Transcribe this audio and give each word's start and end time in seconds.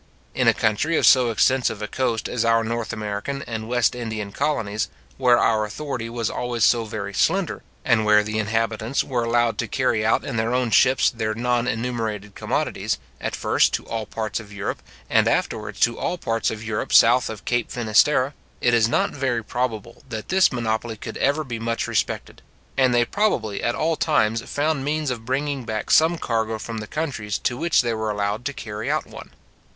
In 0.33 0.47
a 0.47 0.53
country 0.55 0.97
of 0.97 1.05
so 1.05 1.29
extensive 1.29 1.79
a 1.79 1.87
coast 1.87 2.27
as 2.27 2.43
our 2.43 2.63
North 2.63 2.91
American 2.91 3.43
and 3.43 3.67
West 3.67 3.93
Indian 3.93 4.31
colonies, 4.31 4.89
where 5.19 5.37
our 5.37 5.63
authority 5.63 6.09
was 6.09 6.27
always 6.27 6.63
so 6.63 6.85
very 6.85 7.13
slender, 7.13 7.61
and 7.85 8.03
where 8.03 8.23
the 8.23 8.39
inhabitants 8.39 9.03
were 9.03 9.23
allowed 9.23 9.59
to 9.59 9.67
carry 9.67 10.03
out 10.03 10.25
in 10.25 10.37
their 10.37 10.55
own 10.55 10.71
ships 10.71 11.11
their 11.11 11.35
non 11.35 11.67
enumerated 11.67 12.33
commodities, 12.33 12.97
at 13.19 13.35
first 13.35 13.73
to 13.75 13.85
all 13.85 14.07
parts 14.07 14.39
of 14.39 14.51
Europe, 14.51 14.81
and 15.07 15.27
afterwards 15.27 15.79
to 15.81 15.99
all 15.99 16.17
parts 16.17 16.49
of 16.49 16.63
Europe 16.63 16.91
south 16.91 17.29
of 17.29 17.45
Cape 17.45 17.69
Finisterre, 17.69 18.33
it 18.59 18.73
is 18.73 18.89
not 18.89 19.11
very 19.11 19.43
probable 19.43 20.01
that 20.09 20.29
this 20.29 20.51
monopoly 20.51 20.97
could 20.97 21.17
ever 21.17 21.43
be 21.43 21.59
much 21.59 21.85
respected; 21.87 22.41
and 22.75 22.91
they 22.91 23.05
probably 23.05 23.61
at 23.61 23.75
all 23.75 23.95
times 23.95 24.41
found 24.49 24.83
means 24.83 25.11
of 25.11 25.25
bringing 25.25 25.63
back 25.63 25.91
some 25.91 26.17
cargo 26.17 26.57
from 26.57 26.79
the 26.79 26.87
countries 26.87 27.37
to 27.37 27.55
which 27.55 27.83
they 27.83 27.93
were 27.93 28.09
allowed 28.09 28.43
to 28.45 28.51
carry 28.51 28.89
out 28.89 29.05
one. 29.05 29.29